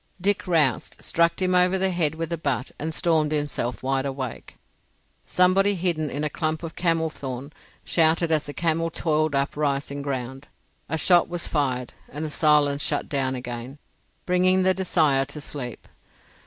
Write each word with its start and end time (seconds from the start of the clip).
Dick 0.19 0.47
roused, 0.47 0.97
struck 0.99 1.39
him 1.39 1.53
over 1.53 1.77
the 1.77 1.91
head 1.91 2.15
with 2.15 2.31
the 2.31 2.37
butt, 2.39 2.71
and 2.79 2.91
stormed 2.91 3.31
himself 3.31 3.83
wide 3.83 4.03
awake. 4.07 4.57
Somebody 5.27 5.75
hidden 5.75 6.09
in 6.09 6.23
a 6.23 6.27
clump 6.27 6.63
of 6.63 6.75
camel 6.75 7.11
thorn 7.11 7.53
shouted 7.83 8.31
as 8.31 8.47
the 8.47 8.53
camel 8.55 8.89
toiled 8.89 9.35
up 9.35 9.55
rising 9.55 10.01
ground. 10.01 10.47
A 10.89 10.97
shot 10.97 11.29
was 11.29 11.47
fired, 11.47 11.93
and 12.09 12.25
the 12.25 12.31
silence 12.31 12.81
shut 12.81 13.09
down 13.09 13.35
again, 13.35 13.77
bringing 14.25 14.63
the 14.63 14.73
desire 14.73 15.23
to 15.25 15.39
sleep. 15.39 15.87